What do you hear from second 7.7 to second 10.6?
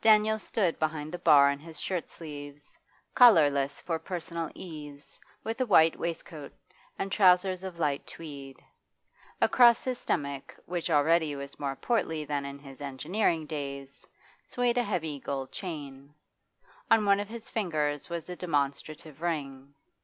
light tweed. Across his stomach,